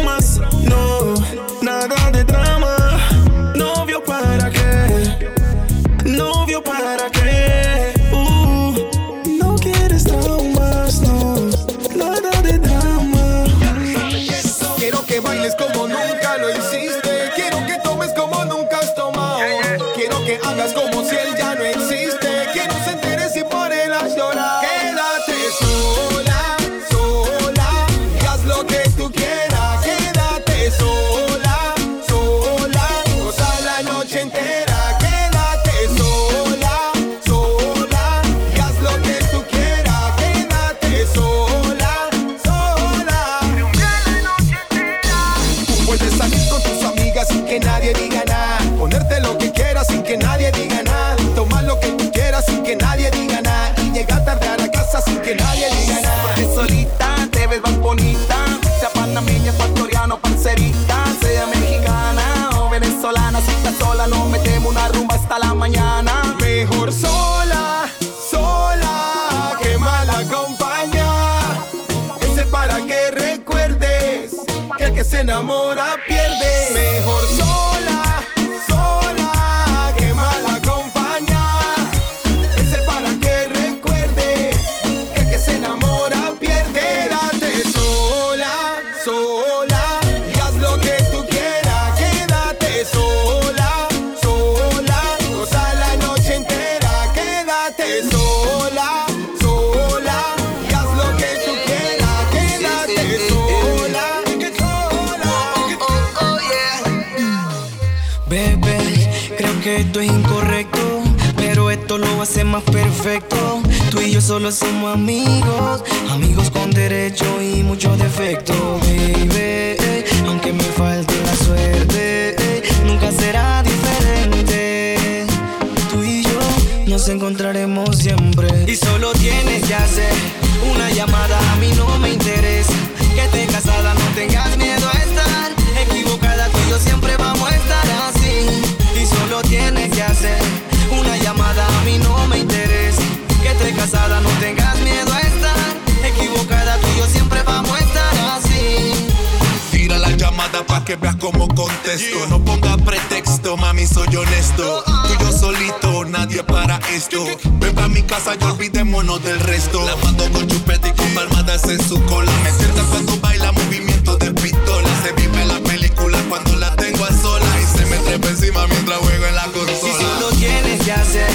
[151.89, 152.27] contesto.
[152.29, 154.83] No ponga pretexto, mami, soy honesto.
[154.85, 157.25] Tú y yo solito, nadie para esto.
[157.61, 159.85] Ven pa' mi casa y olvidémonos del resto.
[159.87, 162.31] La mando con chupete y con palmadas en su cola.
[162.45, 164.89] Me sienta cuando baila movimiento de pistola.
[165.03, 167.47] Se vive la película cuando la tengo a sola.
[167.63, 170.21] Y se me trepa encima mientras juego en la Y consola.
[170.21, 171.31] solo tienes que hacer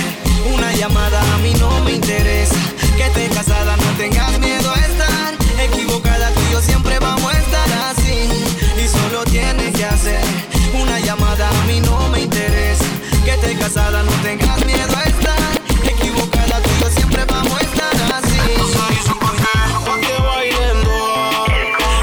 [0.53, 2.55] una llamada, a mí no me interesa.
[2.95, 4.85] Que estés casada, no tengas miedo a
[13.63, 15.39] casada, no tengas miedo a estar
[15.85, 16.61] equivocada.
[16.61, 18.37] Tú y yo siempre vamos a estar así.
[19.85, 20.89] Pa' que bailando,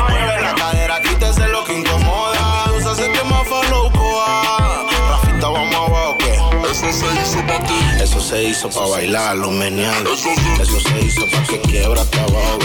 [0.08, 2.72] mueve la cadera, quítese lo que incomoda.
[2.74, 4.86] Usa ese tema faloco, ah.
[5.11, 6.32] Rafita, vamos abajo, que
[6.70, 7.78] eso se hizo pa' ti.
[8.02, 10.14] Eso se hizo pa' bailarlo, meneando.
[10.14, 12.58] Eso se hizo pa' que quiebra hasta abajo.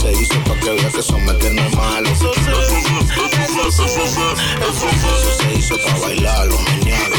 [0.00, 2.08] Se hizo pa' que vea que someterme malo.
[2.10, 3.09] Eso se hizo
[5.78, 7.16] pa' bailarlo, meneando.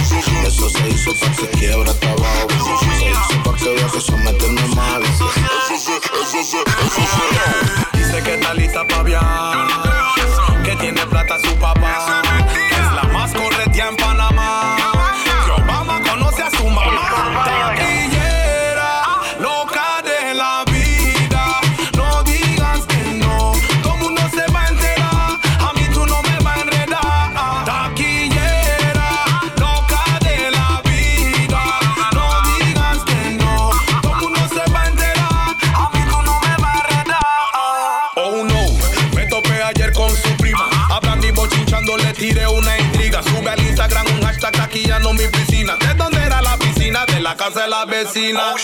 [0.48, 2.48] Eso se hizo pa' que quiebra hasta abajo.
[2.80, 5.06] Se hizo pa' que vea que someterme malo.
[7.94, 9.91] Dice que está lista pa' viajar,
[47.22, 48.56] en la casa de la vecina.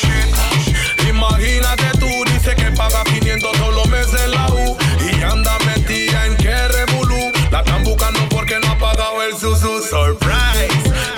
[1.08, 6.36] Imagínate tú, dice que paga 500 solo meses en la U y anda metida en
[6.38, 7.32] que revolú.
[7.52, 10.74] La están buscando porque no ha pagado el susu surprise.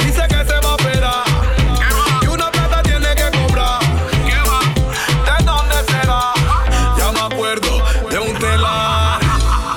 [0.05, 1.23] Dice que se va a operar.
[2.23, 3.79] Y una plata tiene que cobrar.
[3.79, 6.33] ¿De dónde será?
[6.97, 9.19] Ya me acuerdo de un telar.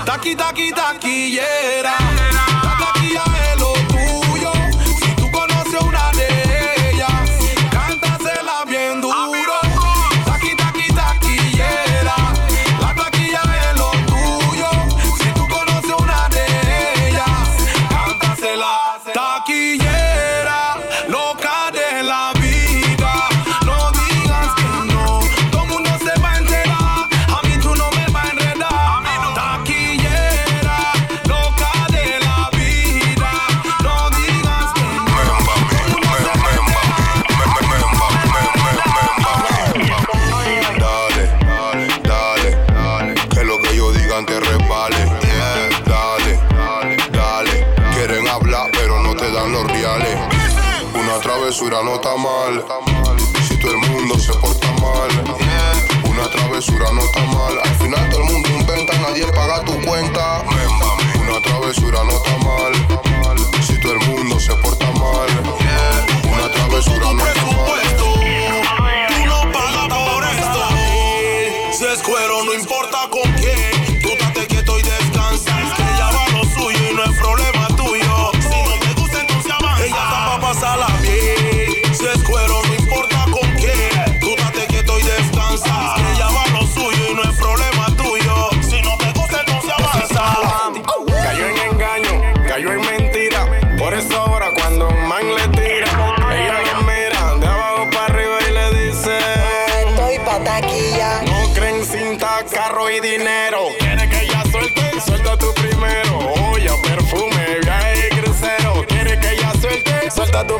[0.04, 1.38] Taqui, taqui, taqui.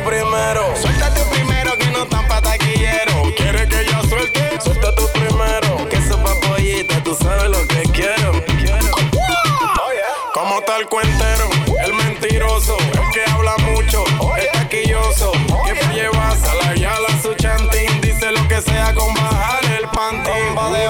[0.05, 0.77] Primero.
[0.77, 3.33] Suelta tú primero que no tan pa' taquillero.
[3.37, 5.89] Quiere que ella suelte, suelta tú primero.
[5.89, 8.33] Que eso pa' pollita, tú sabes lo que quiero.
[10.35, 11.49] Como tal cuentero,
[11.85, 14.05] el mentiroso, el que habla mucho,
[14.39, 15.33] el taquilloso,
[15.65, 19.89] que te llevas a la yala su chantín, dice lo que sea con bajar el
[19.89, 20.33] pantín.
[20.73, 20.89] De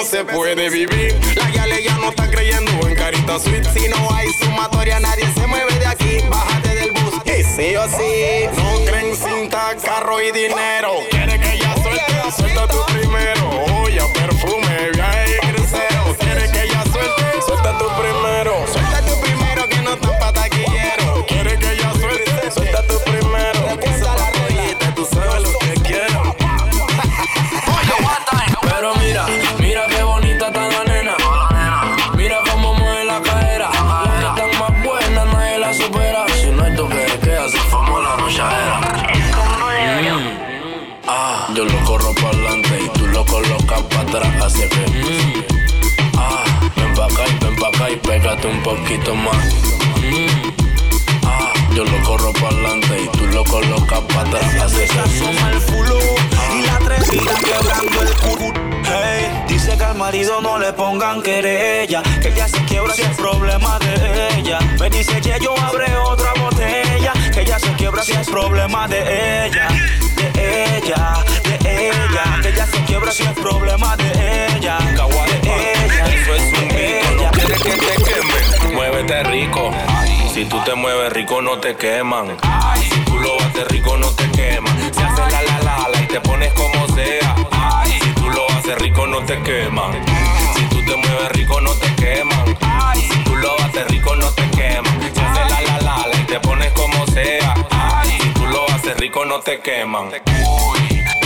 [0.00, 1.14] no se puede vivir.
[1.36, 3.66] La yale ya no están creyendo en carita sweet.
[3.74, 6.18] Si no hay sumatoria, nadie se mueve de aquí.
[6.30, 8.48] Bájate del bus sí o sí.
[8.56, 10.92] No creen cinta, carro y dinero.
[11.10, 12.79] Quiere que ella suelte, suelta tú
[48.30, 49.54] pégate un poquito más.
[49.96, 50.52] Mm.
[51.24, 54.54] Ah, yo lo corro para adelante y tú lo colocas para atrás.
[54.62, 55.98] Así que, asoma el fulo
[56.54, 58.52] y la atrevida quebrando el culo.
[58.84, 63.16] Hey, dice que al marido no le pongan querella, que ella se quiebra si es
[63.16, 64.58] problema de ella.
[64.78, 69.46] Me dice que yo abre otra botella, que ella se quiebra si es problema de
[69.46, 69.68] ella,
[70.34, 72.40] de ella, de ella.
[72.42, 76.06] Que ella se quiebra si es problema de ella, de ella.
[76.06, 76.69] Eso es un
[78.72, 79.72] Muévete rico.
[80.32, 82.36] Si tú te mueves rico, no te queman.
[82.78, 84.76] Si tú lo haces rico, no te queman.
[84.94, 87.34] Si haces la la la y te pones como sea.
[87.86, 89.92] Si tú lo haces rico, no te queman.
[90.54, 92.56] Si tú te mueves rico, no te queman.
[92.94, 95.00] Si tú lo haces rico, no te queman.
[95.12, 97.54] Si haces la la la la y te pones como sea.
[98.04, 100.10] Si tú lo haces rico, no te queman.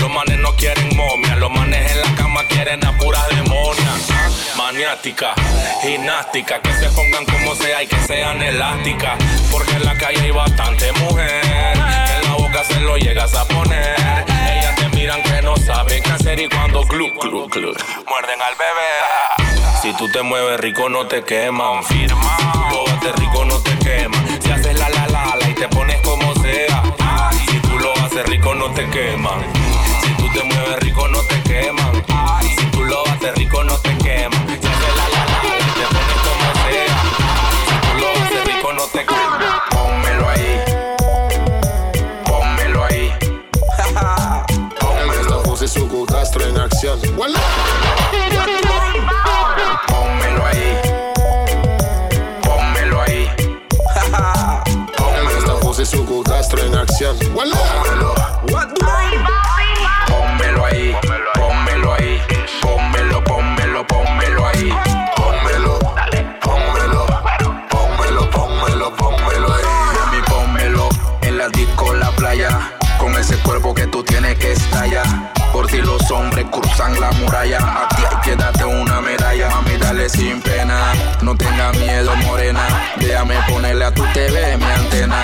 [0.04, 4.06] Los manes no quieren momia, los manes en la cama quieren a puras demonias.
[4.54, 5.32] Maniática,
[5.80, 9.16] gimnástica, que se pongan como sea y que sean elásticas.
[9.50, 13.96] Porque en la calle hay bastante mujer, en la boca se lo llegas a poner.
[14.28, 17.72] Ellas te miran que no saben qué hacer y cuando glu, glu, glu,
[18.06, 19.72] muerden al bebé.
[19.80, 22.36] Si tú te mueves rico no te queman, firma.
[22.98, 24.42] Haces rico no te queman.
[24.42, 26.82] Si haces la la la la y te pones como sea.
[27.48, 29.63] Si tú lo haces rico no te queman.
[30.34, 32.04] Te mueves rico no te queman.
[32.42, 34.46] Si tú lo haces rico no te queman.
[34.48, 36.96] Si haces la la la y te pones como sea.
[37.68, 39.38] Si tú lo haces rico no te queman.
[39.70, 40.60] Pónmelo ahí.
[42.26, 43.12] Pónmelo ahí.
[44.80, 47.00] Pónmelo Castro en acción.
[47.00, 47.38] Pónmelo
[50.46, 50.76] ahí.
[52.42, 53.30] Pónmelo ahí.
[54.98, 55.38] Pónmelo.
[55.38, 57.16] Esta José Suco Castro en acción.
[57.20, 58.23] Pónmelo
[76.74, 77.58] cruzan la muralla.
[77.58, 79.48] A ti hay que darte una medalla.
[79.48, 80.92] Mami, dale sin pena.
[81.22, 82.66] No tenga miedo, morena.
[82.96, 85.22] Déjame ponerle a tu TV mi antena.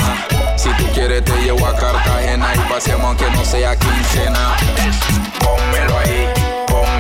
[0.56, 4.56] Si tú quieres, te llevo a Cartagena y pasemos aunque no sea quincena.
[5.40, 6.28] Pónmelo ahí,
[6.66, 6.99] pónmelo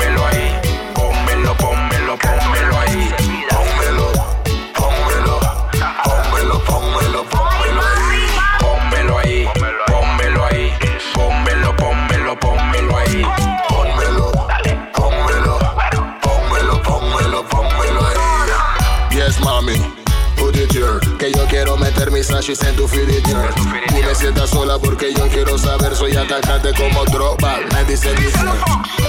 [22.20, 22.86] mis ashes en tu.
[22.86, 22.96] Tú
[24.04, 25.96] me sientas sola porque yo quiero saber.
[25.96, 27.60] Soy atacante como droga.
[27.72, 28.38] Me dicen dice.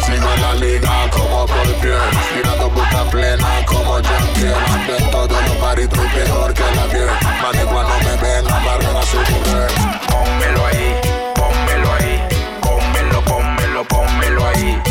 [0.06, 2.20] Sigo en la liga como Paul Pierce.
[2.34, 4.66] Tirando puta plena como Jean-Pierre.
[4.74, 7.10] Ando en todos los y peor que la piel.
[7.42, 9.72] Mami, cuando me ven, amarran a su mujer.
[10.08, 10.96] Pónmelo ahí,
[11.36, 12.22] pónmelo ahí.
[12.62, 14.91] Pónmelo, pónmelo, pónmelo ahí.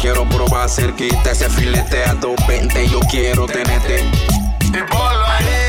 [0.00, 4.04] Quiero probar cerquita ese filete a 220, yo quiero tenerte.
[4.60, 5.68] Y ahí.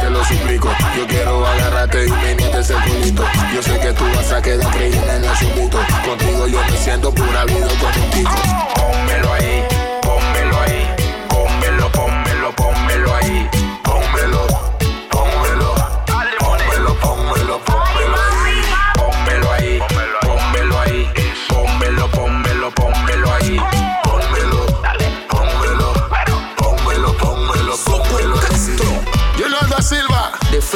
[0.00, 3.24] Te lo suplico, yo quiero agarrarte y venirte ese culito.
[3.54, 5.78] Yo sé que tú vas a quedar creyendo en el subito.
[6.04, 8.34] Contigo yo me siento pura vida con un pico.
[8.74, 9.64] Pónmelo ahí,
[10.02, 10.88] pónmelo ahí.
[11.28, 13.48] Pónmelo, pónmelo, pónmelo ahí.
[13.84, 14.46] Pónmelo,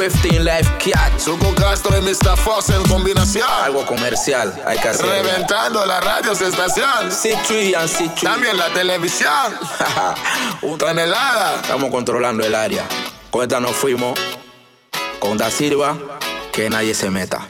[0.09, 1.19] 15 Life Cat.
[1.19, 2.37] Suco Castro y Mr.
[2.37, 3.47] Fox en combinación.
[3.63, 5.05] Algo comercial, hay que hacer.
[5.05, 7.09] Reventando la radio estación.
[7.09, 8.21] C3 and C3.
[8.21, 9.53] También la televisión.
[10.79, 11.55] Tonelada.
[11.61, 12.85] Estamos controlando el área.
[13.29, 14.17] Con esta nos fuimos.
[15.19, 15.97] Con Da Silva,
[16.53, 17.45] que nadie se meta.